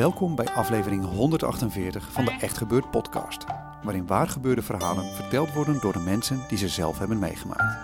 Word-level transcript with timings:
Welkom 0.00 0.34
bij 0.34 0.48
aflevering 0.50 1.04
148 1.04 2.12
van 2.12 2.24
de 2.24 2.30
Echt 2.30 2.56
Gebeurd 2.56 2.90
podcast, 2.90 3.44
waarin 3.82 4.06
waargebeurde 4.06 4.62
verhalen 4.62 5.14
verteld 5.14 5.52
worden 5.52 5.80
door 5.80 5.92
de 5.92 5.98
mensen 5.98 6.44
die 6.48 6.58
ze 6.58 6.68
zelf 6.68 6.98
hebben 6.98 7.18
meegemaakt. 7.18 7.78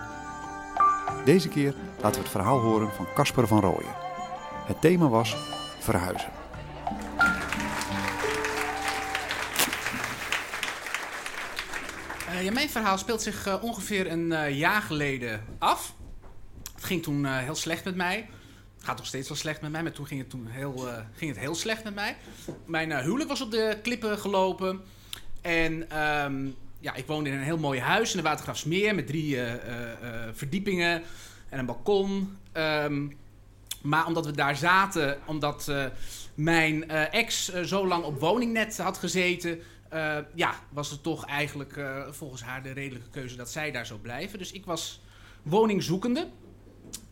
Deze 1.25 1.49
keer 1.49 1.75
laten 1.95 2.11
we 2.11 2.19
het 2.19 2.29
verhaal 2.29 2.59
horen 2.59 2.93
van 2.93 3.05
Casper 3.15 3.47
van 3.47 3.59
Rooyen. 3.59 3.95
Het 4.65 4.81
thema 4.81 5.07
was 5.07 5.35
verhuizen. 5.79 6.29
Uh, 12.29 12.43
ja, 12.43 12.51
mijn 12.51 12.69
verhaal 12.69 12.97
speelt 12.97 13.21
zich 13.21 13.47
uh, 13.47 13.55
ongeveer 13.61 14.11
een 14.11 14.31
uh, 14.31 14.57
jaar 14.57 14.81
geleden 14.81 15.43
af. 15.59 15.93
Het 16.73 16.83
ging 16.83 17.03
toen 17.03 17.25
heel 17.25 17.55
slecht 17.55 17.83
met 17.83 17.95
mij 17.95 18.29
gaat 18.79 18.97
nog 18.97 19.05
steeds 19.05 19.27
wel 19.27 19.37
slecht 19.37 19.61
met 19.61 19.71
mij, 19.71 19.83
maar 19.83 19.91
toen 19.91 20.07
ging 20.07 20.19
het, 20.19 20.29
toen 20.29 20.47
heel, 20.47 20.87
uh, 20.87 20.97
ging 21.15 21.31
het 21.31 21.39
heel 21.39 21.55
slecht 21.55 21.83
met 21.83 21.95
mij. 21.95 22.17
Mijn 22.65 22.89
uh, 22.89 22.99
huwelijk 22.99 23.29
was 23.29 23.41
op 23.41 23.51
de 23.51 23.77
klippen 23.83 24.19
gelopen. 24.19 24.81
En 25.41 26.01
um, 26.23 26.55
ja, 26.79 26.95
ik 26.95 27.05
woonde 27.05 27.29
in 27.29 27.35
een 27.35 27.43
heel 27.43 27.57
mooi 27.57 27.79
huis 27.79 28.11
in 28.11 28.17
de 28.17 28.23
Watergraafsmeer 28.23 28.95
met 28.95 29.07
drie 29.07 29.35
uh, 29.35 29.51
verdiepingen 30.33 31.03
en 31.49 31.59
een 31.59 31.65
balkon. 31.65 32.37
Um, 32.53 33.17
maar 33.81 34.05
omdat 34.05 34.25
we 34.25 34.31
daar 34.31 34.55
zaten, 34.55 35.17
omdat 35.25 35.71
mijn 36.33 36.89
ex 36.89 37.53
zo 37.53 37.87
lang 37.87 38.03
op 38.03 38.19
woningnet 38.19 38.77
had 38.77 38.97
gezeten, 38.97 39.59
ja, 40.33 40.59
was 40.69 40.89
het 40.89 41.03
toch 41.03 41.25
eigenlijk 41.25 41.79
volgens 42.09 42.41
haar 42.41 42.63
de 42.63 42.71
redelijke 42.71 43.09
keuze 43.09 43.35
dat 43.35 43.51
zij 43.51 43.71
daar 43.71 43.85
zou 43.85 43.99
blijven. 43.99 44.39
Dus 44.39 44.51
ik 44.51 44.65
was 44.65 45.01
woningzoekende. 45.43 46.27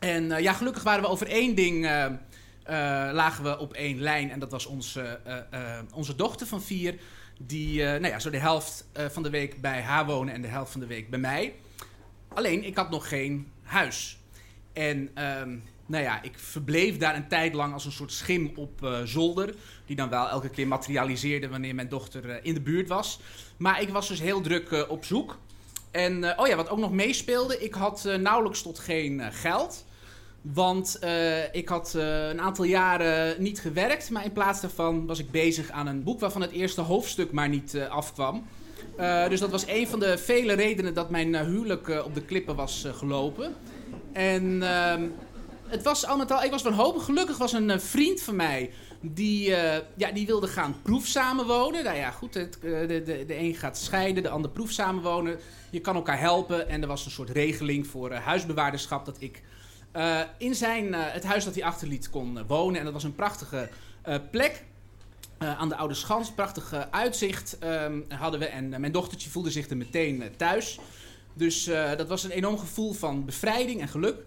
En 0.05 0.23
uh, 0.23 0.39
ja, 0.39 0.53
gelukkig 0.53 0.83
waren 0.83 1.03
we 1.03 1.09
over 1.09 1.27
één 1.27 1.55
ding. 1.55 1.85
Uh, 1.85 2.05
uh, 2.05 2.09
lagen 3.13 3.43
we 3.43 3.59
op 3.59 3.73
één 3.73 4.01
lijn. 4.01 4.31
En 4.31 4.39
dat 4.39 4.51
was 4.51 4.65
onze, 4.65 5.19
onze 5.93 6.15
dochter 6.15 6.47
van 6.47 6.61
vier. 6.61 6.95
Die 7.39 7.83
nou 7.83 8.07
ja, 8.07 8.19
zo 8.19 8.29
de 8.29 8.37
helft 8.37 8.87
van 9.09 9.23
de 9.23 9.29
week 9.29 9.61
bij 9.61 9.81
haar 9.81 10.05
wonen 10.05 10.33
en 10.33 10.41
de 10.41 10.47
helft 10.47 10.71
van 10.71 10.79
de 10.79 10.87
week 10.87 11.09
bij 11.09 11.19
mij. 11.19 11.55
Alleen, 12.27 12.63
ik 12.63 12.75
had 12.75 12.89
nog 12.89 13.07
geen 13.07 13.51
huis. 13.63 14.19
En 14.73 15.09
ehm, 15.13 15.55
nou 15.85 16.03
ja, 16.03 16.21
ik 16.21 16.39
verbleef 16.39 16.97
daar 16.97 17.15
een 17.15 17.27
tijd 17.27 17.53
lang 17.53 17.73
als 17.73 17.85
een 17.85 17.91
soort 17.91 18.11
schim 18.11 18.51
op 18.55 19.01
zolder. 19.03 19.55
Die 19.85 19.95
dan 19.95 20.09
wel 20.09 20.29
elke 20.29 20.49
keer 20.49 20.67
materialiseerde 20.67 21.47
wanneer 21.47 21.75
mijn 21.75 21.89
dochter 21.89 22.43
in 22.43 22.53
de 22.53 22.61
buurt 22.61 22.87
was. 22.87 23.19
Maar 23.57 23.81
ik 23.81 23.89
was 23.89 24.07
dus 24.07 24.19
heel 24.19 24.41
druk 24.41 24.85
op 24.89 25.05
zoek. 25.05 25.37
En 25.91 26.39
oh 26.39 26.47
ja, 26.47 26.55
wat 26.55 26.69
ook 26.69 26.79
nog 26.79 26.91
meespeelde, 26.91 27.63
ik 27.63 27.73
had 27.73 28.03
nauwelijks 28.19 28.61
tot 28.61 28.79
geen 28.79 29.33
geld. 29.33 29.85
Want 30.53 30.99
ik 31.51 31.69
had 31.69 31.93
een 31.93 32.41
aantal 32.41 32.65
jaren 32.65 33.41
niet 33.41 33.59
gewerkt, 33.59 34.09
maar 34.09 34.25
in 34.25 34.31
plaats 34.31 34.61
daarvan 34.61 35.05
was 35.05 35.19
ik 35.19 35.31
bezig 35.31 35.69
aan 35.69 35.87
een 35.87 36.03
boek 36.03 36.19
waarvan 36.19 36.41
het 36.41 36.51
eerste 36.51 36.81
hoofdstuk 36.81 37.31
maar 37.31 37.49
niet 37.49 37.77
afkwam. 37.89 38.45
dus 39.29 39.39
dat 39.39 39.51
was 39.51 39.67
een 39.67 39.87
van 39.87 39.99
de 39.99 40.17
vele 40.17 40.53
redenen 40.53 40.93
dat 40.93 41.09
mijn 41.09 41.35
huwelijk 41.45 42.03
op 42.05 42.15
de 42.15 42.21
klippen 42.21 42.55
was 42.55 42.87
gelopen. 42.91 43.55
En 44.13 44.63
ehm, 44.63 45.03
het 45.67 45.83
was 45.83 46.05
al 46.05 46.17
met 46.17 46.31
al, 46.31 46.43
ik 46.43 46.51
was 46.51 46.63
wanhopig. 46.63 47.05
Gelukkig 47.05 47.37
was 47.37 47.53
een 47.53 47.81
vriend 47.81 48.21
van 48.21 48.35
mij 48.35 48.71
die, 49.01 49.49
ja, 49.95 50.11
die 50.13 50.25
wilde 50.25 50.47
gaan 50.47 50.75
proef 50.81 51.05
samenwonen. 51.05 51.83
Nou 51.83 51.97
ja, 51.97 52.11
goed, 52.11 52.33
het, 52.33 52.57
de, 52.61 53.01
de, 53.05 53.23
de 53.27 53.37
een 53.37 53.55
gaat 53.55 53.77
scheiden, 53.77 54.23
de 54.23 54.29
ander 54.29 54.51
proef 54.51 54.71
samenwonen. 54.71 55.39
Je 55.69 55.79
kan 55.79 55.95
elkaar 55.95 56.19
helpen. 56.19 56.69
En 56.69 56.81
er 56.81 56.87
was 56.87 57.05
een 57.05 57.11
soort 57.11 57.29
regeling 57.29 57.87
voor 57.87 58.13
huisbewaarderschap 58.13 59.05
dat 59.05 59.15
ik 59.19 59.41
uh, 59.95 60.19
in 60.37 60.55
zijn, 60.55 60.93
het 60.93 61.23
huis 61.23 61.43
dat 61.43 61.55
hij 61.55 61.63
achterliet 61.63 62.09
kon 62.09 62.45
wonen. 62.47 62.79
En 62.79 62.83
dat 62.83 62.93
was 62.93 63.03
een 63.03 63.15
prachtige 63.15 63.69
plek. 64.31 64.63
aan 65.37 65.69
de 65.69 65.75
Oude 65.75 65.93
Schans, 65.93 66.31
prachtig 66.31 66.73
uitzicht 66.91 67.57
um, 67.63 68.05
hadden 68.09 68.39
we. 68.39 68.45
En 68.45 68.69
mijn 68.69 68.91
dochtertje 68.91 69.29
voelde 69.29 69.51
zich 69.51 69.69
er 69.69 69.77
meteen 69.77 70.23
thuis. 70.37 70.79
Dus 71.33 71.63
dat 71.97 72.07
was 72.07 72.23
een 72.23 72.31
enorm 72.31 72.57
gevoel 72.57 72.93
van 72.93 73.25
bevrijding 73.25 73.81
en 73.81 73.87
geluk. 73.87 74.17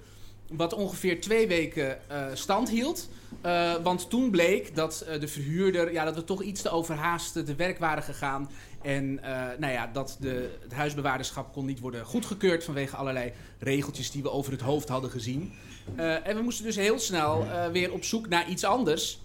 Wat 0.51 0.75
ongeveer 0.75 1.21
twee 1.21 1.47
weken 1.47 1.99
stand 2.35 2.71
hield. 2.71 3.09
Uh, 3.47 3.75
want 3.83 4.11
toen 4.11 4.31
bleek 4.31 4.75
dat 4.75 5.07
uh, 5.09 5.21
de 5.21 5.29
verhuurder, 5.29 5.93
ja, 5.93 6.05
dat 6.05 6.15
we 6.15 6.25
toch 6.25 6.43
iets 6.43 6.63
te 6.63 6.71
overhaast 6.71 7.33
te 7.33 7.55
werk 7.55 7.79
waren 7.79 8.03
gegaan. 8.03 8.51
En 8.83 9.15
nou 9.59 9.73
ja, 9.73 9.91
dat 9.93 10.17
de, 10.21 10.57
het 10.63 10.73
huisbewaarderschap 10.73 11.53
kon 11.53 11.67
niet 11.67 11.81
worden 11.81 12.05
goedgekeurd 12.05 12.65
vanwege 12.65 12.97
allerlei 12.97 13.33
regeltjes 13.59 14.11
die 14.11 14.23
we 14.23 14.31
over 14.31 14.53
het 14.53 14.61
hoofd 14.61 14.89
hadden 14.89 15.11
gezien. 15.11 15.53
en 15.97 16.37
we 16.37 16.43
moesten 16.43 16.65
dus 16.65 16.77
heel 16.77 16.99
snel 16.99 17.47
weer 17.73 17.93
op 17.93 18.05
zoek 18.05 18.29
naar 18.29 18.49
iets 18.49 18.65
anders. 18.65 19.21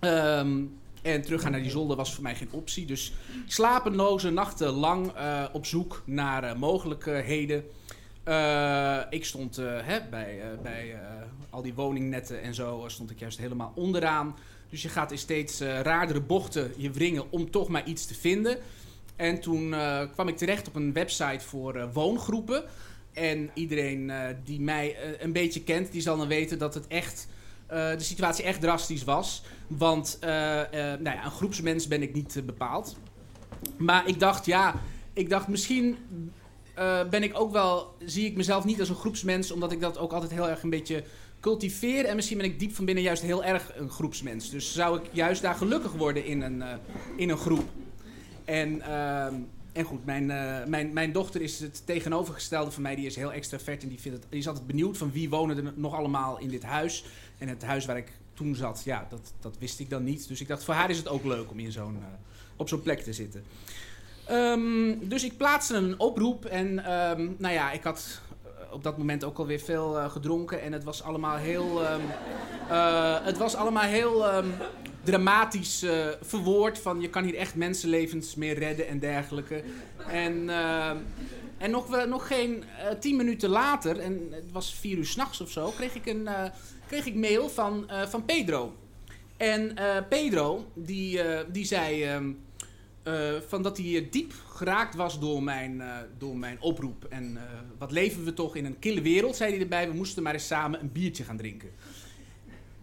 Um, 0.00 0.78
en 1.02 1.22
teruggaan 1.22 1.50
naar 1.50 1.62
die 1.62 1.70
zolder 1.70 1.96
was 1.96 2.14
voor 2.14 2.22
mij 2.22 2.34
geen 2.34 2.48
optie. 2.50 2.86
Dus 2.86 3.12
slapeloze 3.46 4.30
nachten 4.30 4.70
lang 4.70 5.12
op 5.52 5.66
zoek 5.66 6.02
naar 6.04 6.58
mogelijkheden. 6.58 7.64
Uh, 8.28 9.00
ik 9.10 9.24
stond 9.24 9.58
uh, 9.58 9.66
hè, 9.82 9.98
bij, 10.10 10.38
uh, 10.38 10.62
bij 10.62 10.98
al 11.50 11.62
die 11.62 11.74
woningnetten 11.74 12.42
en 12.42 12.54
zo, 12.54 12.84
stond 12.86 13.10
ik 13.10 13.18
juist 13.18 13.38
helemaal 13.38 13.72
onderaan. 13.74 14.36
Dus 14.70 14.82
je 14.82 14.88
gaat 14.88 15.10
in 15.10 15.18
steeds 15.18 15.60
raardere 15.60 16.20
bochten 16.20 16.72
je 16.76 16.90
wringen 16.90 17.32
om 17.32 17.50
toch 17.50 17.68
maar 17.68 17.86
iets 17.86 18.06
te 18.06 18.14
vinden. 18.14 18.58
En 19.16 19.40
toen 19.40 19.74
kwam 20.12 20.28
ik 20.28 20.36
terecht 20.36 20.68
op 20.68 20.74
een 20.74 20.92
website 20.92 21.44
voor 21.44 21.92
woongroepen. 21.92 22.64
En 23.12 23.50
iedereen 23.54 24.12
die 24.44 24.60
mij 24.60 24.96
een 25.20 25.32
beetje 25.32 25.62
kent, 25.62 25.92
die 25.92 26.00
zal 26.00 26.16
dan 26.16 26.28
weten 26.28 26.58
dat 26.58 26.74
het 26.74 26.86
echt, 26.86 27.28
de 27.68 27.96
situatie 27.98 28.44
echt 28.44 28.60
drastisch 28.60 29.04
was. 29.04 29.42
Want 29.66 30.18
nou 30.20 31.02
ja, 31.02 31.24
een 31.24 31.30
groepsmens 31.30 31.88
ben 31.88 32.02
ik 32.02 32.14
niet 32.14 32.42
bepaald. 32.44 32.96
Maar 33.76 34.08
ik 34.08 34.20
dacht, 34.20 34.46
ja, 34.46 34.74
ik 35.12 35.30
dacht 35.30 35.48
misschien 35.48 35.96
uh, 36.78 37.08
ben 37.08 37.22
ik 37.22 37.40
ook 37.40 37.52
wel, 37.52 37.94
zie 38.04 38.26
ik 38.26 38.36
mezelf 38.36 38.64
niet 38.64 38.80
als 38.80 38.88
een 38.88 38.94
groepsmens, 38.94 39.50
omdat 39.50 39.72
ik 39.72 39.80
dat 39.80 39.98
ook 39.98 40.12
altijd 40.12 40.32
heel 40.32 40.48
erg 40.48 40.62
een 40.62 40.70
beetje 40.70 41.04
cultiveer. 41.40 42.04
En 42.04 42.16
misschien 42.16 42.36
ben 42.36 42.46
ik 42.46 42.58
diep 42.58 42.74
van 42.74 42.84
binnen 42.84 43.04
juist 43.04 43.22
heel 43.22 43.44
erg 43.44 43.72
een 43.76 43.90
groepsmens. 43.90 44.50
Dus 44.50 44.72
zou 44.72 44.98
ik 44.98 45.08
juist 45.12 45.42
daar 45.42 45.54
gelukkig 45.54 45.92
worden 45.92 46.24
in 46.24 46.42
een, 46.42 46.56
uh, 46.56 46.72
in 47.16 47.30
een 47.30 47.38
groep. 47.38 47.68
En, 48.44 48.76
uh, 48.76 49.24
en 49.72 49.84
goed, 49.84 50.04
mijn, 50.04 50.26
mijn, 50.70 50.92
mijn 50.92 51.12
dochter 51.12 51.42
is 51.42 51.60
het 51.60 51.82
tegenovergestelde 51.84 52.70
van 52.70 52.82
mij. 52.82 52.94
Die 52.94 53.06
is 53.06 53.16
heel 53.16 53.32
extravert 53.32 53.82
en 53.82 53.88
die, 53.88 54.00
vindt 54.00 54.18
het, 54.18 54.26
die 54.30 54.40
is 54.40 54.48
altijd 54.48 54.66
benieuwd 54.66 54.96
van 54.96 55.12
wie 55.12 55.30
wonen 55.30 55.56
er 55.56 55.72
nog 55.76 55.94
allemaal 55.94 56.38
in 56.38 56.48
dit 56.48 56.62
huis. 56.62 57.04
En 57.38 57.48
het 57.48 57.62
huis 57.62 57.84
waar 57.84 57.96
ik 57.96 58.12
toen 58.34 58.54
zat, 58.54 58.82
ja, 58.84 59.06
dat, 59.10 59.32
dat 59.40 59.56
wist 59.58 59.80
ik 59.80 59.90
dan 59.90 60.04
niet. 60.04 60.28
Dus 60.28 60.40
ik 60.40 60.48
dacht, 60.48 60.64
voor 60.64 60.74
haar 60.74 60.90
is 60.90 60.98
het 60.98 61.08
ook 61.08 61.24
leuk 61.24 61.50
om 61.50 61.58
in 61.58 61.72
zo'n, 61.72 61.98
op 62.56 62.68
zo'n 62.68 62.82
plek 62.82 63.00
te 63.00 63.12
zitten. 63.12 63.44
Um, 64.30 65.08
dus 65.08 65.24
ik 65.24 65.36
plaatste 65.36 65.74
een 65.74 66.00
oproep 66.00 66.44
en 66.44 66.92
um, 66.92 67.36
nou 67.38 67.54
ja, 67.54 67.72
ik 67.72 67.82
had 67.82 68.20
eh, 68.44 68.72
op 68.72 68.82
dat 68.82 68.98
moment 68.98 69.24
ook 69.24 69.38
alweer 69.38 69.60
veel 69.60 69.96
uh, 69.96 70.10
gedronken 70.10 70.62
en 70.62 70.72
het 70.72 70.84
was 70.84 71.02
allemaal 71.02 71.36
heel, 71.36 71.92
um, 71.92 72.00
uh, 72.70 73.24
het 73.24 73.38
was 73.38 73.54
allemaal 73.54 73.82
heel 73.82 74.24
dramatisch 75.02 75.84
verwoord 76.20 76.78
van 76.78 77.00
je 77.00 77.10
kan 77.10 77.24
hier 77.24 77.34
echt 77.34 77.54
mensenlevens 77.54 78.34
mee 78.34 78.54
redden 78.54 78.88
en 78.88 78.98
dergelijke. 78.98 79.62
En, 80.08 80.48
en 81.58 81.70
nog, 81.70 82.06
nog 82.06 82.26
geen 82.26 82.64
tien 83.00 83.16
minuten 83.16 83.48
later, 83.48 83.98
en 83.98 84.28
het 84.30 84.52
was 84.52 84.74
vier 84.74 84.96
uur 84.96 85.06
s'nachts 85.06 85.40
of 85.40 85.50
zo, 85.50 85.70
kreeg 85.70 85.94
ik 85.94 86.06
een 86.06 86.28
kreeg 86.86 87.06
ik 87.06 87.14
mail 87.14 87.48
van, 87.48 87.90
van 88.08 88.24
Pedro. 88.24 88.74
En 89.36 89.76
Pedro, 90.08 90.64
die, 90.74 91.20
die 91.48 91.64
zei... 91.64 92.20
eh, 93.06 93.34
van 93.48 93.62
dat 93.62 93.76
hij 93.76 94.08
diep 94.10 94.32
geraakt 94.48 94.94
was 94.94 95.20
door 95.20 95.42
mijn, 95.42 95.80
eh, 95.80 95.96
door 96.18 96.36
mijn 96.36 96.56
oproep. 96.60 97.04
En 97.04 97.36
eh, 97.36 97.42
wat 97.78 97.90
leven 97.90 98.24
we 98.24 98.32
toch 98.32 98.56
in 98.56 98.64
een 98.64 98.78
kille 98.78 99.00
wereld, 99.00 99.36
zei 99.36 99.50
hij 99.50 99.60
erbij. 99.60 99.88
We 99.88 99.94
moesten 99.94 100.22
maar 100.22 100.32
eens 100.32 100.46
samen 100.46 100.80
een 100.80 100.92
biertje 100.92 101.24
gaan 101.24 101.36
drinken. 101.36 101.70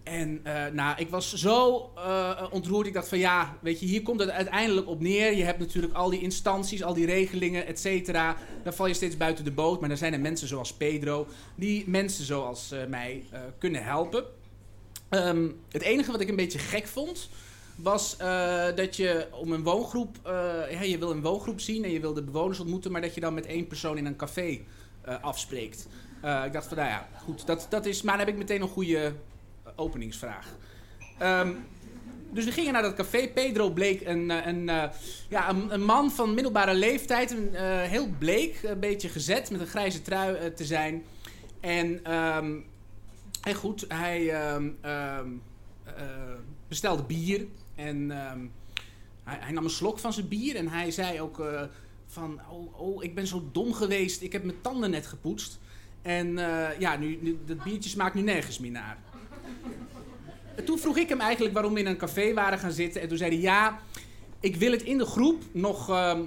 En 0.04 0.42
nou, 0.74 1.00
ik 1.00 1.10
was 1.10 1.34
zo 1.34 1.90
ontroerd. 2.52 2.88
Ik 2.88 2.94
dacht 2.94 3.08
van 3.08 3.18
ja, 3.18 3.58
weet 3.62 3.80
je, 3.80 3.86
hier 3.86 4.02
komt 4.02 4.20
het 4.20 4.30
uiteindelijk 4.30 4.88
op 4.88 5.02
neer. 5.02 5.36
Je 5.36 5.44
hebt 5.44 5.60
natuurlijk 5.60 5.94
al 5.94 6.10
die 6.10 6.22
instanties, 6.22 6.84
al 6.84 6.94
die 6.94 7.06
regelingen, 7.06 7.66
et 7.66 7.80
cetera. 7.80 8.38
Dan 8.64 8.74
val 8.74 8.88
je 8.88 8.94
steeds 8.94 9.18
buiten 9.18 9.44
de 9.44 9.52
boot. 9.52 9.80
Maar 9.80 9.90
dan 9.90 9.98
zijn 9.98 10.14
er 10.14 10.20
mensen 10.20 10.48
zoals 10.48 10.74
Pedro, 10.74 11.28
die 11.56 11.84
mensen 11.88 12.26
zoals 12.26 12.74
mij 12.88 13.24
kunnen 13.58 13.84
helpen. 13.84 14.24
Ehm, 15.10 15.50
het 15.72 15.82
enige 15.82 16.12
wat 16.12 16.22
ik 16.22 16.30
een 16.30 16.36
beetje 16.36 16.60
gek 16.60 16.88
vond, 16.88 17.30
was 17.76 18.18
eh, 18.18 18.66
dat 18.76 18.96
je 18.96 19.28
om 19.32 19.52
een 19.52 19.64
woongroep, 19.64 20.18
eh, 20.24 20.34
ja, 20.72 20.82
je 20.82 20.98
wil 20.98 21.12
een 21.12 21.22
woongroep 21.22 21.60
zien 21.60 21.84
en 21.84 21.92
je 21.92 22.00
wil 22.00 22.14
de 22.14 22.24
bewoners 22.24 22.60
ontmoeten, 22.60 22.92
maar 22.92 23.02
dat 23.02 23.16
je 23.16 23.22
dan 23.22 23.34
met 23.34 23.46
één 23.46 23.68
persoon 23.68 23.98
in 23.98 24.06
een 24.06 24.16
café 24.16 24.60
eh, 25.02 25.24
afspreekt. 25.24 25.88
Eh, 26.22 26.46
ik 26.46 26.54
dacht 26.54 26.68
van, 26.68 26.78
nou 26.78 26.90
ja, 26.90 27.08
goed, 27.24 27.46
dat, 27.46 27.68
dat 27.70 27.86
is, 27.86 28.02
maar 28.02 28.18
dan 28.18 28.26
heb 28.26 28.34
ik 28.34 28.42
meteen 28.42 28.62
een 28.62 28.68
goede 28.68 28.98
eh, 29.06 29.72
openingsvraag. 29.76 30.56
Ehm, 31.20 31.52
dus 32.34 32.46
we 32.46 32.52
gingen 32.52 32.74
naar 32.74 32.82
dat 32.82 32.94
café. 32.94 33.28
Pedro 33.28 33.70
bleek 33.70 34.06
een, 34.06 34.32
eh, 34.32 34.46
een, 34.46 34.70
eh, 34.70 34.90
ja, 35.30 35.50
een, 35.50 35.74
een 35.74 35.84
man 35.84 36.12
van 36.12 36.34
middelbare 36.34 36.74
leeftijd, 36.74 37.32
een, 37.32 37.56
eh, 37.56 37.82
heel 37.82 38.08
bleek, 38.18 38.60
een 38.64 38.80
beetje 38.80 39.10
gezet, 39.10 39.52
met 39.52 39.62
een 39.62 39.68
grijze 39.68 40.02
trui 40.02 40.36
eh, 40.36 40.48
te 40.48 40.66
zijn. 40.66 41.04
En, 41.60 42.00
ehm, 42.04 42.56
en 43.44 43.56
goed, 43.56 43.86
hij 43.88 44.30
ehm, 44.30 44.70
eh, 44.82 45.20
bestelde 46.68 47.04
bier 47.04 47.46
en 47.76 48.12
ehm, 48.12 48.40
hij, 49.24 49.38
hij 49.40 49.52
nam 49.52 49.64
een 49.64 49.70
slok 49.70 50.00
van 50.00 50.14
zijn 50.14 50.28
bier 50.28 50.56
en 50.56 50.68
hij 50.68 50.92
zei 50.92 51.22
ook 51.22 51.40
eh, 51.40 51.62
van, 52.08 52.40
oh, 52.50 52.80
oh, 52.80 53.04
ik 53.04 53.16
ben 53.16 53.28
zo 53.28 53.50
dom 53.52 53.74
geweest, 53.74 54.22
ik 54.22 54.32
heb 54.32 54.44
mijn 54.44 54.62
tanden 54.62 54.92
net 54.92 55.06
gepoetst. 55.08 55.60
En 56.02 56.38
eh, 56.38 56.80
ja, 56.80 56.98
nu, 56.98 57.20
nu, 57.22 57.38
dat 57.46 57.64
biertje 57.64 57.90
smaakt 57.90 58.16
nu 58.16 58.22
nergens 58.22 58.60
meer 58.60 58.72
naar. 58.72 58.98
En 60.56 60.66
Toen 60.66 60.80
vroeg 60.80 60.98
ik 60.98 61.10
hem 61.10 61.20
eigenlijk 61.20 61.54
waarom 61.54 61.74
we 61.74 61.80
in 61.80 61.86
een 61.86 61.98
café 61.98 62.34
waren 62.34 62.60
gaan 62.60 62.72
zitten. 62.72 63.02
En 63.02 63.08
toen 63.08 63.18
zei 63.18 63.32
hij, 63.32 63.40
ja, 63.40 63.80
ik 64.40 64.56
wil 64.56 64.72
het 64.72 64.82
in 64.82 64.98
de 64.98 65.06
groep 65.06 65.44
nog, 65.52 65.90
ehm, 65.90 66.22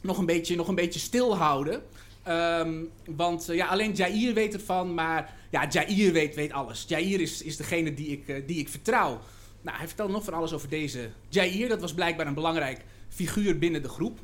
nog, 0.00 0.18
een, 0.18 0.26
beetje, 0.26 0.56
nog 0.56 0.68
een 0.68 0.74
beetje 0.74 1.00
stil 1.00 1.36
houden. 1.36 1.82
Ehm, 2.22 2.74
want 3.04 3.48
eh, 3.48 3.56
ja, 3.56 3.66
alleen 3.66 3.92
Jair 3.92 4.34
weet 4.34 4.54
ervan, 4.54 4.94
maar 4.94 5.34
ja, 5.50 5.68
Jair 5.68 6.12
weet, 6.12 6.34
weet 6.34 6.52
alles. 6.52 6.84
Jair 6.88 7.20
is, 7.20 7.42
is 7.42 7.56
degene 7.56 7.94
die 7.94 8.08
ik, 8.08 8.48
die 8.48 8.58
ik 8.58 8.68
vertrouw. 8.68 9.20
Nou, 9.62 9.76
hij 9.76 9.86
vertelde 9.86 10.12
nog 10.12 10.24
van 10.24 10.34
alles 10.34 10.52
over 10.52 10.68
deze 10.68 11.10
Jair. 11.28 11.68
Dat 11.68 11.80
was 11.80 11.94
blijkbaar 11.94 12.26
een 12.26 12.34
belangrijk 12.34 12.84
figuur 13.08 13.58
binnen 13.58 13.82
de 13.82 13.88
groep. 13.88 14.18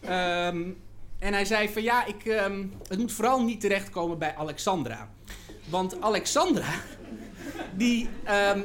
Ehm, 0.00 0.62
en 1.18 1.32
hij 1.32 1.44
zei 1.44 1.68
van 1.68 1.82
ja, 1.82 2.06
ik, 2.06 2.24
ehm, 2.24 2.66
het 2.88 2.98
moet 2.98 3.12
vooral 3.12 3.42
niet 3.42 3.60
terechtkomen 3.60 4.18
bij 4.18 4.36
Alexandra. 4.36 5.10
Want 5.68 6.00
Alexandra, 6.00 6.72
die, 7.74 8.08
ehm, 8.24 8.60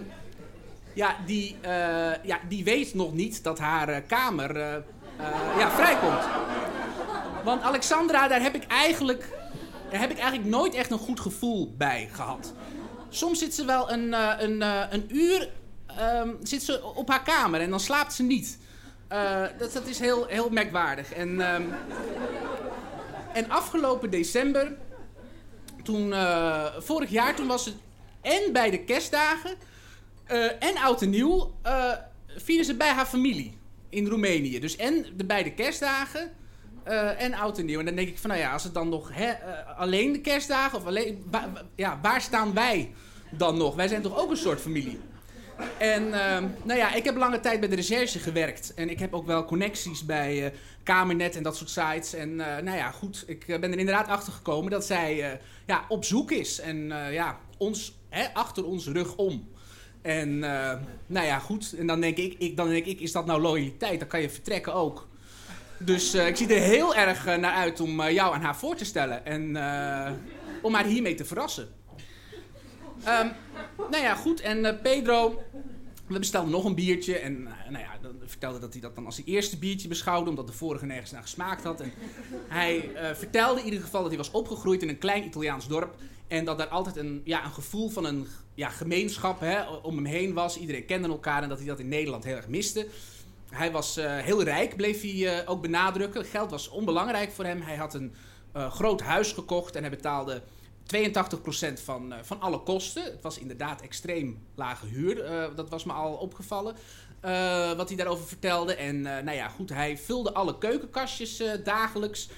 ja, 0.94 1.16
die, 1.26 1.56
eh, 1.62 2.24
ja, 2.24 2.40
die 2.48 2.64
weet 2.64 2.94
nog 2.94 3.14
niet 3.14 3.44
dat 3.44 3.60
haar 3.60 3.90
eh, 3.90 4.02
kamer 4.08 4.56
eh, 4.56 4.76
ja, 5.58 5.72
vrijkomt. 5.72 6.24
Want 7.44 7.62
Alexandra, 7.62 8.28
daar 8.28 8.42
heb 8.42 8.56
ik, 8.56 8.64
eigenlijk, 8.64 9.30
daar 9.90 10.00
heb 10.00 10.12
ik 10.12 10.18
eigenlijk 10.18 10.50
nooit 10.50 10.74
echt 10.74 10.92
een 10.92 10.98
goed 10.98 11.20
gevoel 11.20 11.74
bij 11.78 12.10
gehad. 12.12 12.54
Soms 13.10 13.40
zit 13.40 13.56
ze 13.56 13.66
wel 13.66 13.92
een, 13.92 14.14
een, 14.44 14.62
een 14.94 15.06
uur 15.16 15.50
ehm, 15.98 16.30
zit 16.44 16.64
ze 16.64 16.84
op 16.84 17.10
haar 17.10 17.24
kamer 17.24 17.62
en 17.62 17.70
dan 17.70 17.80
slaapt 17.80 18.14
ze 18.14 18.24
niet. 18.24 18.58
Eh, 19.08 19.42
dat, 19.58 19.74
dat 19.74 19.88
is 19.88 20.00
heel, 20.00 20.26
heel 20.26 20.50
merkwaardig. 20.50 21.14
En, 21.14 21.42
ehm, 21.42 21.64
en 23.34 23.50
afgelopen 23.50 24.10
december, 24.10 24.72
toen, 25.84 26.14
eh, 26.14 26.66
vorig 26.78 27.10
jaar, 27.10 27.36
toen 27.36 27.48
was 27.48 27.66
het 27.66 27.76
en 28.22 28.54
bij 28.54 28.70
de 28.70 28.84
kerstdagen 28.84 29.56
eh, 30.24 30.64
en 30.64 30.78
oud 30.84 31.02
en 31.02 31.10
nieuw, 31.10 31.54
vieren 32.38 32.66
ze 32.66 32.76
bij 32.76 32.90
haar 32.90 33.06
familie 33.06 33.58
in 33.90 34.08
Roemenië. 34.08 34.60
Dus 34.60 34.76
en 34.76 35.06
de 35.16 35.26
beide 35.26 35.54
kerstdagen 35.54 36.32
eh, 36.84 37.22
en 37.22 37.34
oud 37.34 37.58
en 37.58 37.66
nieuw. 37.66 37.80
En 37.80 37.86
dan 37.86 37.96
denk 37.96 38.08
ik 38.08 38.18
van, 38.18 38.30
nou 38.30 38.42
ja, 38.42 38.54
als 38.54 38.64
het 38.64 38.74
dan 38.74 38.90
nog 38.90 39.12
alleen 39.78 40.12
de 40.12 40.22
kerstdagen 40.22 40.78
of 40.78 40.86
alleen, 40.86 41.26
ja, 41.76 42.00
waar 42.02 42.22
staan 42.22 42.54
wij 42.54 42.94
dan 43.32 43.58
nog? 43.58 43.76
Wij 43.76 43.88
zijn 43.88 44.02
toch 44.02 44.18
ook 44.18 44.30
een 44.30 44.38
soort 44.38 44.62
familie? 44.62 45.00
En 45.78 46.14
ehm, 46.14 46.48
nou 46.64 46.80
ja, 46.80 46.94
ik 46.94 47.04
heb 47.04 47.16
lange 47.16 47.40
tijd 47.40 47.60
bij 47.60 47.70
de 47.70 47.76
recherche 47.76 48.20
gewerkt. 48.20 48.74
En 48.74 48.90
ik 48.90 49.00
heb 49.00 49.14
ook 49.14 49.26
wel 49.26 49.46
connecties 49.46 50.06
bij 50.06 50.46
eh, 50.46 50.52
Kamernet 50.84 51.36
en 51.36 51.44
dat 51.44 51.58
soort 51.58 51.70
sites. 51.70 52.14
En 52.14 52.40
eh, 52.40 52.64
nou 52.64 52.78
ja, 52.78 52.92
goed, 52.92 53.24
ik 53.28 53.48
eh, 53.48 53.60
ben 53.60 53.72
er 53.72 53.80
inderdaad 53.80 54.08
achter 54.08 54.34
gekomen 54.34 54.72
dat 54.72 54.86
zij 54.86 55.40
ja, 55.66 55.86
op 55.90 56.06
zoek 56.06 56.32
is. 56.32 56.60
En 56.60 56.88
ja, 57.12 57.40
ons, 57.58 57.96
hè, 58.10 58.34
achter 58.34 58.66
ons 58.66 58.88
rug 58.88 59.16
om. 59.16 59.48
En 60.02 60.40
nou 61.08 61.26
ja, 61.26 61.40
goed. 61.40 61.76
En 61.78 61.88
dan 61.88 62.02
denk, 62.02 62.18
ik, 62.18 62.36
ik, 62.38 62.58
dan 62.58 62.70
denk 62.70 62.86
ik, 62.86 63.00
is 63.00 63.12
dat 63.12 63.26
nou 63.26 63.42
loyaliteit? 63.42 64.00
Dan 64.00 64.08
kan 64.08 64.22
je 64.22 64.30
vertrekken 64.30 64.74
ook. 64.74 65.08
Dus 65.78 66.14
ik 66.14 66.36
zie 66.36 66.54
er 66.54 66.62
heel 66.62 66.96
erg 66.96 67.26
naar 67.26 67.54
uit 67.54 67.80
om 67.80 68.10
jou 68.10 68.34
aan 68.34 68.42
haar 68.42 68.56
voor 68.56 68.76
te 68.76 68.86
stellen. 68.86 69.26
En 69.26 69.48
om 70.62 70.74
haar 70.74 70.86
hiermee 70.86 71.16
te 71.16 71.26
verrassen. 71.26 71.68
Ehm, 73.04 73.28
nou 73.78 74.04
ja, 74.04 74.16
goed. 74.16 74.42
En 74.42 74.66
eh, 74.66 74.82
Pedro, 74.82 75.44
we 76.08 76.20
bestelden 76.20 76.52
nog 76.52 76.66
een 76.66 76.76
biertje. 76.76 77.18
En 77.18 77.48
eh, 77.48 77.70
nou 77.70 77.84
ja, 77.84 77.98
dan 78.02 78.16
vertelde 78.26 78.60
dat 78.60 78.74
hij 78.74 78.82
dat 78.82 78.96
dan 78.96 79.06
als 79.06 79.16
zijn 79.16 79.28
eerste 79.28 79.58
biertje 79.58 79.88
beschouwde, 79.88 80.30
omdat 80.30 80.48
de 80.48 80.54
vorige 80.54 80.86
nergens 80.86 81.12
naar 81.12 81.22
gesmaakt 81.22 81.64
had. 81.64 81.82
En 81.82 81.92
hij 82.48 82.94
eh, 82.94 83.16
vertelde 83.16 83.60
in 83.60 83.66
ieder 83.66 83.82
geval 83.82 84.00
dat 84.02 84.10
hij 84.10 84.18
was 84.18 84.32
opgegroeid 84.32 84.82
in 84.82 84.90
een 84.90 84.98
klein 84.98 85.26
Italiaans 85.26 85.68
dorp. 85.68 85.96
En 86.28 86.46
dat 86.46 86.58
daar 86.58 86.68
altijd 86.68 86.96
een, 86.96 87.22
ja, 87.26 87.46
een 87.46 87.52
gevoel 87.52 87.90
van 87.90 88.06
een 88.06 88.28
ja, 88.54 88.70
gemeenschap 88.70 89.40
hè, 89.40 89.70
om 89.70 89.96
hem 89.96 90.06
heen 90.06 90.34
was. 90.34 90.58
Iedereen 90.58 90.86
kende 90.86 91.08
elkaar 91.08 91.44
en 91.44 91.50
dat 91.50 91.58
hij 91.58 91.68
dat 91.68 91.80
in 91.80 91.88
Nederland 91.88 92.24
heel 92.24 92.36
erg 92.36 92.48
miste. 92.48 92.88
Hij 93.50 93.72
was 93.72 93.96
heel 94.02 94.44
rijk, 94.44 94.76
bleef 94.76 95.02
hij 95.02 95.48
ook 95.48 95.62
benadrukken. 95.62 96.26
Geld 96.26 96.52
was 96.52 96.70
onbelangrijk 96.70 97.32
voor 97.32 97.46
hem. 97.46 97.62
Hij 97.62 97.76
had 97.76 97.94
een 97.94 98.14
groot 98.54 99.02
huis 99.02 99.32
gekocht 99.32 99.76
en 99.76 99.82
hij 99.82 99.90
betaalde 99.90 100.42
82% 100.86 101.82
van, 101.84 102.14
eh, 102.14 102.20
van 102.24 102.42
alle 102.42 102.60
kosten. 102.60 103.04
Het 103.04 103.22
was 103.22 103.38
inderdaad 103.40 103.82
extreem 103.82 104.38
lage 104.56 104.86
huur. 104.86 105.24
eh, 105.24 105.46
dat 105.56 105.70
was 105.70 105.84
me 105.84 105.94
al 105.94 106.14
opgevallen. 106.14 106.76
eh, 107.22 107.72
wat 107.74 107.88
hij 107.88 107.98
daarover 107.98 108.28
vertelde. 108.28 108.76
En 108.76 109.02
nou 109.02 109.32
ja, 109.32 109.48
goed, 109.48 109.70
hij 109.70 109.98
vulde 109.98 110.34
alle 110.34 110.58
keukenkastjes 110.58 111.44
dagelijks. 111.64 112.30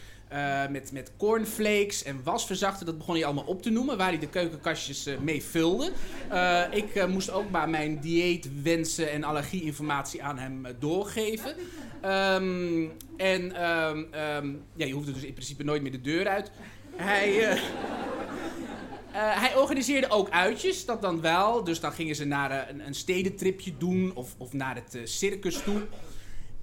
met, 0.70 0.92
met 0.92 1.12
cornflakes 1.18 2.04
en 2.04 2.24
wasverzachter. 2.24 2.86
Dat 2.86 2.98
begon 2.98 3.16
hij 3.16 3.26
allemaal 3.26 3.44
op 3.46 3.62
te 3.62 3.70
noemen. 3.70 3.98
Waar 3.98 4.08
hij 4.10 4.20
de 4.20 4.30
keukenkastjes 4.30 5.08
mee 5.22 5.44
vulde. 5.44 5.92
Ik 6.72 7.08
moest 7.08 7.32
ook 7.32 7.50
maar 7.50 7.70
mijn 7.70 8.00
dieetwensen 8.00 9.12
en 9.12 9.24
allergieinformatie 9.24 10.24
aan 10.24 10.38
hem 10.38 10.66
doorgeven. 10.80 11.56
Ehm, 12.02 12.88
en 13.18 13.56
ehm, 13.56 14.04
ehm, 14.12 14.54
ja, 14.76 14.86
je 14.86 14.94
hoefde 14.94 15.12
dus 15.12 15.24
in 15.24 15.34
principe 15.34 15.64
nooit 15.64 15.82
meer 15.82 15.92
de 15.92 16.02
deur 16.02 16.28
uit. 16.28 16.52
Hij, 16.96 17.58
hij 19.18 19.56
organiseerde 19.56 20.10
ook 20.10 20.30
uitjes, 20.30 20.86
dat 20.86 21.02
dan 21.02 21.22
wel. 21.22 21.64
Dus 21.64 21.80
dan 21.80 21.92
gingen 21.92 22.16
ze 22.16 22.26
naar 22.26 22.52
eh, 22.52 22.70
een, 22.70 22.88
een 22.88 22.96
stedentripje 22.96 23.78
doen 23.78 24.12
of, 24.16 24.36
of 24.38 24.54
naar 24.54 24.76
het 24.76 24.96
eh, 24.96 25.02
circus 25.06 25.62
toe. 25.64 25.82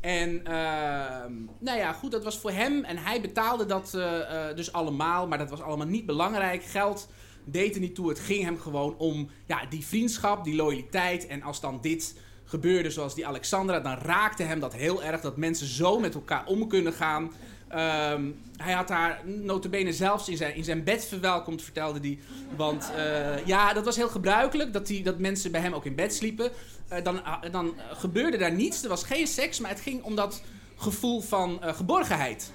En 0.02 0.46
ehm, 0.46 1.32
nou 1.58 1.78
ja, 1.78 1.92
goed, 1.92 2.10
dat 2.10 2.24
was 2.24 2.38
voor 2.38 2.50
hem. 2.50 2.84
En 2.84 2.96
hij 2.96 3.20
betaalde 3.20 3.66
dat 3.66 3.94
eh, 3.94 4.48
eh, 4.48 4.56
dus 4.56 4.72
allemaal. 4.72 5.28
Maar 5.28 5.38
dat 5.38 5.50
was 5.50 5.60
allemaal 5.60 5.86
niet 5.86 6.06
belangrijk. 6.06 6.64
Geld 6.64 7.08
deed 7.44 7.74
er 7.74 7.80
niet 7.80 7.94
toe. 7.94 8.08
Het 8.08 8.18
ging 8.18 8.44
hem 8.44 8.58
gewoon 8.58 8.96
om 8.98 9.28
ja, 9.46 9.66
die 9.68 9.86
vriendschap, 9.86 10.44
die 10.44 10.54
loyaliteit. 10.54 11.26
En 11.26 11.42
als 11.42 11.60
dan 11.60 11.78
dit 11.80 12.14
gebeurde 12.44 12.90
zoals 12.90 13.14
die 13.14 13.26
Alexandra, 13.26 13.80
dan 13.80 13.98
raakte 13.98 14.42
hem 14.42 14.60
dat 14.60 14.74
heel 14.74 15.02
erg. 15.02 15.20
Dat 15.20 15.36
mensen 15.36 15.66
zo 15.66 15.98
met 15.98 16.14
elkaar 16.14 16.46
om 16.46 16.68
kunnen 16.68 16.92
gaan. 16.92 17.32
Ehm, 17.72 18.30
hij 18.56 18.72
had 18.72 18.88
haar 18.88 19.20
notabene 19.24 19.92
zelfs 19.92 20.28
in 20.28 20.36
zijn, 20.36 20.54
in 20.54 20.64
zijn 20.64 20.84
bed 20.84 21.04
verwelkomd, 21.04 21.62
vertelde 21.62 21.98
hij. 22.00 22.18
Want 22.56 22.90
eh, 22.96 23.46
ja, 23.46 23.72
dat 23.72 23.84
was 23.84 23.96
heel 23.96 24.08
gebruikelijk, 24.08 24.72
dat, 24.72 24.86
die, 24.86 25.02
dat 25.02 25.18
mensen 25.18 25.50
bij 25.50 25.60
hem 25.60 25.72
ook 25.72 25.84
in 25.84 25.94
bed 25.94 26.14
sliepen. 26.14 26.50
Eh, 26.88 27.04
dan, 27.04 27.24
ah, 27.24 27.42
dan 27.50 27.74
gebeurde 27.92 28.36
daar 28.36 28.52
niets, 28.52 28.82
er 28.82 28.88
was 28.88 29.04
geen 29.04 29.26
seks, 29.26 29.60
maar 29.60 29.70
het 29.70 29.80
ging 29.80 30.02
om 30.02 30.14
dat 30.14 30.42
gevoel 30.76 31.20
van 31.20 31.62
eh, 31.62 31.74
geborgenheid. 31.74 32.52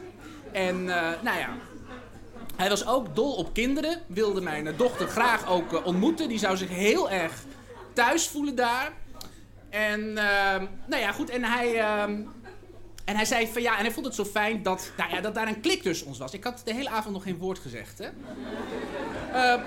En 0.52 0.90
eh, 0.90 1.22
nou 1.22 1.38
ja, 1.38 1.50
hij 2.56 2.70
was 2.70 2.86
ook 2.86 3.16
dol 3.16 3.34
op 3.34 3.54
kinderen, 3.54 4.02
wilde 4.08 4.42
mijn 4.42 4.68
eh, 4.68 4.78
dochter 4.78 5.08
graag 5.08 5.50
ook 5.50 5.74
eh, 5.74 5.86
ontmoeten. 5.86 6.30
Die 6.30 6.40
zou 6.40 6.58
zich 6.58 6.70
heel 6.70 7.10
erg 7.10 7.44
thuis 7.94 8.28
voelen 8.28 8.56
daar. 8.56 8.92
En 9.70 10.18
ehm, 10.18 10.66
nou 10.88 11.02
ja, 11.02 11.12
goed, 11.12 11.30
en 11.30 11.44
hij... 11.44 11.82
en 13.08 13.16
hij 13.16 13.26
zei 13.26 13.48
van 13.48 13.62
ja, 13.62 13.78
en 13.78 13.84
hij 13.84 13.94
vond 13.94 14.06
het 14.06 14.16
zo 14.16 14.26
fijn 14.26 14.64
dat, 14.64 14.92
nou 14.98 15.12
ja, 15.12 15.22
dat 15.22 15.36
daar 15.36 15.48
een 15.48 15.62
klik 15.62 15.82
tussen 15.82 16.08
ons 16.08 16.18
was. 16.18 16.34
Ik 16.34 16.44
had 16.44 16.62
de 16.66 16.74
hele 16.74 16.90
avond 16.90 17.14
nog 17.14 17.24
geen 17.24 17.38
woord 17.38 17.60
gezegd, 17.60 17.98
hè. 17.98 18.06
Ehm, 19.34 19.62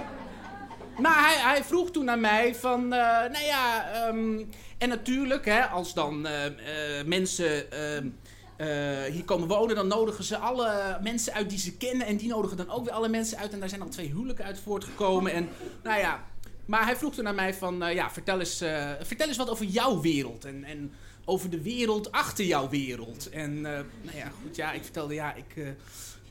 maar 0.99 1.29
hij, 1.29 1.37
hij 1.53 1.65
vroeg 1.65 1.91
toen 1.91 2.05
naar 2.05 2.19
mij 2.19 2.55
van, 2.55 2.83
eh, 2.93 3.01
nou 3.31 3.45
ja, 3.45 3.91
ehm, 3.93 4.39
en 4.81 4.89
natuurlijk, 4.89 5.45
hè, 5.45 5.67
als 5.67 5.95
dan 5.95 6.27
eh, 6.27 6.47
eh, 6.47 7.07
mensen 7.07 7.73
ehm, 7.73 8.09
eh, 8.57 9.13
hier 9.13 9.25
komen 9.25 9.49
wonen, 9.49 9.77
dan 9.77 9.87
nodigen 9.87 10.25
ze 10.25 10.37
alle 10.37 10.99
mensen 11.03 11.33
uit 11.33 11.51
die 11.51 11.59
ze 11.59 11.77
kennen. 11.77 12.07
En 12.07 12.17
die 12.17 12.29
nodigen 12.29 12.57
dan 12.57 12.71
ook 12.71 12.85
weer 12.85 12.95
alle 12.95 13.09
mensen 13.09 13.39
uit. 13.39 13.53
En 13.53 13.61
daar 13.61 13.69
zijn 13.69 13.83
al 13.83 13.89
twee 13.89 14.09
huwelijken 14.09 14.45
uit 14.45 14.61
voortgekomen. 14.61 15.33
En 15.33 15.49
nou 15.83 15.99
ja, 15.99 16.25
maar 16.67 16.85
hij 16.85 16.97
vroeg 16.97 17.15
toen 17.15 17.25
naar 17.25 17.35
mij 17.35 17.55
van, 17.55 17.95
ja, 17.95 18.11
vertel 18.11 18.39
eens, 18.39 18.57
vertel 19.01 19.29
eens 19.29 19.37
wat 19.37 19.51
over 19.51 19.65
jouw 19.65 20.01
wereld. 20.01 20.45
En, 20.45 20.65
en 20.65 20.93
over 21.25 21.51
de 21.51 21.63
wereld 21.63 22.13
achter 22.13 22.45
jouw 22.45 22.69
wereld. 22.69 23.29
En 23.29 23.57
uh, 23.57 23.63
nou 24.03 24.17
ja, 24.17 24.33
goed, 24.43 24.57
ja, 24.57 24.73
ik 24.73 24.83
vertelde, 24.83 25.15
ja, 25.15 25.35
ik 25.35 25.75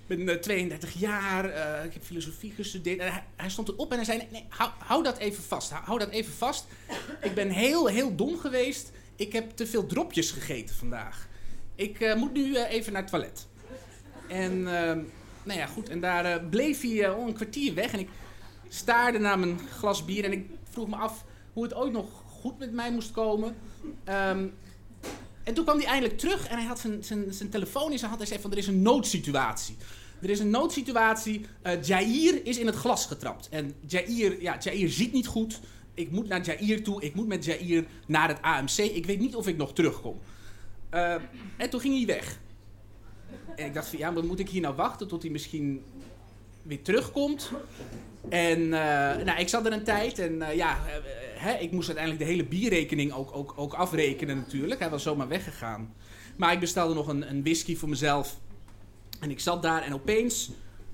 ben 0.07 0.41
32 0.41 0.93
jaar, 0.93 1.45
ik 1.85 1.93
heb 1.93 2.03
filosofie 2.03 2.51
gestudeerd. 2.51 2.99
En 2.99 3.23
hij, 3.35 3.49
stond 3.49 3.67
erop 3.67 3.91
en 3.91 3.95
hij 3.95 4.05
zei, 4.05 4.27
nee, 4.31 4.45
hou, 4.49 4.71
hou 4.77 5.03
dat 5.03 5.17
even 5.17 5.43
vast, 5.43 5.69
hou, 5.69 5.85
hou, 5.85 5.99
dat 5.99 6.09
even 6.09 6.33
vast. 6.33 6.65
Ik 7.21 7.33
ben 7.33 7.49
heel, 7.49 7.87
heel 7.87 8.15
dom 8.15 8.37
geweest. 8.37 8.91
Ik 9.15 9.33
heb 9.33 9.51
te 9.51 9.67
veel 9.67 9.85
dropjes 9.85 10.31
gegeten 10.31 10.75
vandaag. 10.75 11.27
Ik 11.75 12.15
moet 12.15 12.33
nu 12.33 12.57
even 12.57 12.93
naar 12.93 13.01
het 13.01 13.11
toilet. 13.11 13.47
En, 14.27 14.63
nou 15.43 15.59
ja, 15.59 15.65
goed, 15.65 15.89
en 15.89 15.99
daar 15.99 16.41
bleef 16.43 16.81
hij 16.81 17.09
al 17.09 17.27
een 17.27 17.33
kwartier 17.33 17.73
weg 17.73 17.93
en 17.93 17.99
ik 17.99 18.09
staarde 18.69 19.19
naar 19.19 19.39
mijn 19.39 19.59
glas 19.59 20.05
bier 20.05 20.23
en 20.23 20.31
ik 20.31 20.49
vroeg 20.69 20.87
me 20.87 20.95
af 20.95 21.25
hoe 21.53 21.63
het 21.63 21.73
ooit 21.73 21.91
nog 21.91 22.23
goed 22.25 22.59
met 22.59 22.73
mij 22.73 22.91
moest 22.91 23.11
komen. 23.11 23.55
Ehm, 24.03 24.47
en 25.49 25.55
toen 25.55 25.63
kwam 25.63 25.77
hij 25.77 25.85
eindelijk 25.85 26.19
terug 26.19 26.47
en 26.47 26.57
hij 26.57 26.67
had 26.67 26.79
zijn, 26.79 27.03
zijn, 27.03 27.33
zijn 27.33 27.49
telefoon 27.49 27.91
in 27.91 27.97
zijn 27.97 28.09
hand. 28.09 28.21
Hij 28.21 28.29
zei 28.29 28.41
van 28.41 28.51
er 28.51 28.57
is 28.57 28.67
een 28.67 28.81
noodsituatie. 28.81 29.75
Er 30.21 30.29
is 30.29 30.39
een 30.39 30.49
noodsituatie. 30.49 31.45
Uh, 31.63 31.83
Jair 31.83 32.45
is 32.45 32.57
in 32.57 32.65
het 32.65 32.75
glas 32.75 33.05
getrapt. 33.05 33.49
En 33.49 33.73
Jair, 33.87 34.41
ja, 34.41 34.57
Jair 34.59 34.89
ziet 34.89 35.13
niet 35.13 35.27
goed. 35.27 35.59
Ik 35.93 36.11
moet 36.11 36.27
naar 36.27 36.41
Jair 36.41 36.83
toe. 36.83 37.01
Ik 37.01 37.15
moet 37.15 37.27
met 37.27 37.45
Jair 37.45 37.85
naar 38.07 38.27
het 38.27 38.41
AMC. 38.41 38.77
Ik 38.77 39.05
weet 39.05 39.19
niet 39.19 39.35
of 39.35 39.47
ik 39.47 39.57
nog 39.57 39.73
terugkom. 39.73 40.19
Uh, 40.93 41.13
en 41.57 41.69
toen 41.69 41.79
ging 41.79 41.95
hij 41.95 42.05
weg. 42.15 42.39
En 43.55 43.65
ik 43.65 43.73
dacht 43.73 43.87
van 43.87 43.99
ja, 43.99 44.11
maar 44.11 44.25
moet 44.25 44.39
ik 44.39 44.49
hier 44.49 44.61
nou 44.61 44.75
wachten 44.75 45.07
tot 45.07 45.21
hij 45.21 45.31
misschien 45.31 45.83
weer 46.61 46.81
terugkomt? 46.81 47.51
En 48.29 48.59
uh, 48.59 48.69
nou, 49.25 49.39
ik 49.39 49.49
zat 49.49 49.65
er 49.65 49.73
een 49.73 49.83
tijd 49.83 50.19
en 50.19 50.55
ja, 50.55 50.79
hè, 51.39 51.53
ik 51.53 51.71
moest 51.71 51.87
uiteindelijk 51.87 52.25
de 52.25 52.31
hele 52.31 52.47
bierrekening 52.47 53.13
ook, 53.13 53.35
ook, 53.35 53.53
ook 53.55 53.73
afrekenen 53.73 54.37
natuurlijk. 54.37 54.79
Hij 54.79 54.89
was 54.89 55.03
zomaar 55.03 55.27
weggegaan. 55.27 55.93
Maar 56.35 56.53
ik 56.53 56.59
bestelde 56.59 56.93
nog 56.93 57.07
een, 57.07 57.29
een 57.29 57.43
whisky 57.43 57.75
voor 57.75 57.89
mezelf. 57.89 58.39
En 59.19 59.31
ik 59.31 59.39
zat 59.39 59.61
daar 59.61 59.81
en 59.81 59.93
opeens 59.93 60.51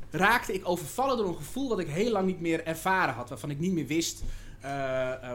raakte 0.10 0.54
ik 0.54 0.68
overvallen 0.68 1.18
door 1.18 1.28
een 1.28 1.36
gevoel 1.36 1.70
wat 1.70 1.80
ik 1.80 1.88
heel 1.88 2.12
lang 2.12 2.25
niet 2.25 2.42
meer 2.42 2.66
ervaren 2.66 3.14
had. 3.14 3.30
Waarvan 3.30 3.50
ik 3.50 3.60
niet 3.60 3.72
meer 3.72 3.88
wist 3.88 4.24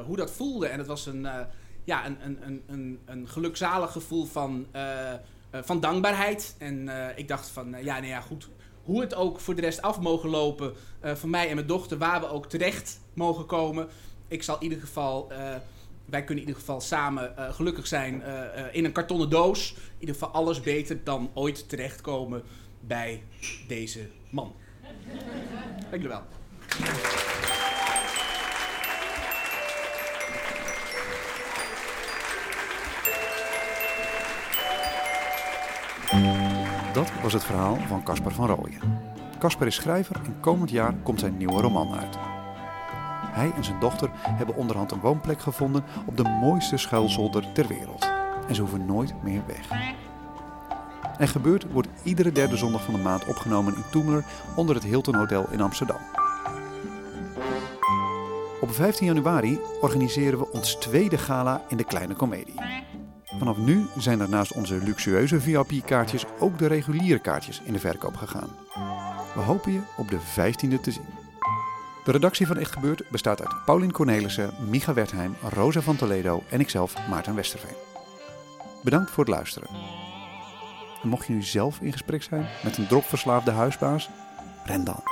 hoe 0.07 0.17
dat 0.17 0.31
voelde. 0.31 0.67
En 0.67 0.79
het 0.79 0.87
was 0.87 1.07
een, 1.07 1.29
ja, 1.85 2.07
een, 2.07 2.17
een, 2.23 2.63
een, 2.67 2.99
een 3.05 3.29
gelukzalig 3.29 3.93
gevoel 3.93 4.25
van, 4.25 4.67
van 5.53 5.81
dankbaarheid. 5.81 6.55
En 6.59 6.89
ik 7.17 7.29
dacht 7.29 7.49
van, 7.49 7.77
ja, 7.83 7.95
nou 7.95 8.07
ja, 8.07 8.21
goed 8.21 8.49
hoe 8.83 9.01
het 9.01 9.15
ook 9.15 9.41
voor 9.41 9.55
de 9.55 9.61
rest 9.61 9.83
af 9.83 10.01
mogen 10.01 10.29
lopen 10.29 10.75
van 11.03 11.31
mij 11.31 11.49
en 11.49 11.55
mijn 11.55 11.67
dochter, 11.67 11.99
waar 11.99 12.21
we 12.21 12.29
ook 12.29 12.47
terecht 12.47 13.01
mogen 13.15 13.47
komen. 13.47 13.89
Ik 14.31 14.43
zal 14.43 14.55
in 14.57 14.63
ieder 14.63 14.81
geval, 14.81 15.29
uh, 15.33 15.39
wij 16.05 16.25
kunnen 16.25 16.45
in 16.45 16.49
ieder 16.49 16.55
geval 16.55 16.81
samen 16.81 17.35
uh, 17.39 17.53
gelukkig 17.53 17.87
zijn 17.87 18.23
in 18.73 18.85
een 18.85 18.93
kartonnen 18.93 19.31
doos. 19.31 19.75
In 19.75 19.81
ieder 19.99 20.15
geval 20.15 20.31
alles 20.31 20.61
beter 20.61 21.05
dan 21.05 21.31
ooit 21.35 21.69
terechtkomen 21.69 22.43
bij 22.81 23.23
deze 23.69 24.09
man. 24.31 24.53
Dank 25.91 26.03
jullie 26.03 26.09
wel. 26.09 26.23
Dat 36.93 37.11
was 37.23 37.33
het 37.33 37.45
verhaal 37.45 37.77
van 37.77 38.05
Caspar 38.05 38.33
van 38.33 38.47
Rooyen. 38.47 38.81
Caspar 39.39 39.67
is 39.67 39.75
schrijver 39.75 40.17
en 40.25 40.41
komend 40.41 40.71
jaar 40.71 40.95
komt 41.03 41.21
zijn 41.21 41.37
nieuwe 41.37 41.61
roman 41.61 41.99
uit. 41.99 42.30
Hij 43.41 43.53
en 43.57 43.65
zijn 43.65 43.81
dochter 43.81 44.11
hebben 44.15 44.57
onderhand 44.57 44.93
een 44.93 45.01
woonplek 45.01 45.41
gevonden 45.41 45.85
op 46.07 46.17
de 46.17 46.23
mooiste 46.23 46.77
schuilzolder 46.77 47.53
ter 47.53 47.67
wereld. 47.67 48.09
En 48.49 48.55
ze 48.55 48.61
hoeven 48.61 48.87
nooit 48.87 49.23
meer 49.23 49.43
weg. 49.47 49.69
En 51.19 51.29
gebeurd 51.29 51.73
wordt 51.73 51.89
iedere 52.03 52.33
derde 52.33 52.57
zondag 52.57 52.85
van 52.85 52.95
de 52.95 53.01
maand 53.01 53.27
opgenomen 53.27 53.75
in 53.75 53.83
Toemler 53.91 54.25
onder 54.57 54.75
het 54.75 54.85
Hilton 54.85 55.15
Hotel 55.15 55.47
in 55.51 55.61
Amsterdam. 55.61 55.97
Op 58.61 58.71
15 58.71 59.07
januari 59.07 59.59
organiseren 59.81 60.39
we 60.39 60.53
ons 60.53 60.75
tweede 60.75 61.19
gala 61.19 61.63
in 61.69 61.77
de 61.77 61.85
Kleine 61.85 62.15
Comedie. 62.15 62.61
Vanaf 63.25 63.57
nu 63.57 63.87
zijn 63.97 64.21
er 64.21 64.29
naast 64.29 64.53
onze 64.53 64.77
luxueuze 64.77 65.41
VIP-kaartjes 65.41 66.25
ook 66.39 66.59
de 66.59 66.67
reguliere 66.67 67.19
kaartjes 67.19 67.63
in 67.65 67.73
de 67.73 67.79
verkoop 67.79 68.17
gegaan. 68.17 68.51
We 69.35 69.41
hopen 69.41 69.73
je 69.73 69.81
op 69.97 70.09
de 70.09 70.19
15e 70.19 70.81
te 70.81 70.91
zien. 70.91 71.20
De 72.05 72.11
redactie 72.11 72.47
van 72.47 72.57
Echt 72.57 72.73
Gebeurd 72.73 73.03
bestaat 73.11 73.41
uit 73.41 73.65
Paulien 73.65 73.93
Cornelissen, 73.93 74.51
Micha 74.69 74.95
Wertheim, 74.95 75.37
Rosa 75.49 75.81
van 75.81 75.97
Toledo 75.97 76.43
en 76.49 76.61
ikzelf, 76.61 77.09
Maarten 77.09 77.35
Westerveen. 77.35 77.77
Bedankt 78.83 79.11
voor 79.11 79.25
het 79.25 79.35
luisteren. 79.35 79.69
En 81.03 81.09
mocht 81.09 81.27
je 81.27 81.33
nu 81.33 81.43
zelf 81.43 81.81
in 81.81 81.93
gesprek 81.93 82.23
zijn 82.23 82.49
met 82.63 82.79
een 82.79 82.87
dropverslaafde 82.87 83.51
huisbaas, 83.51 84.11
ren 84.65 84.85
dan. 84.85 85.03